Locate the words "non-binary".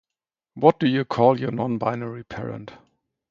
1.51-2.23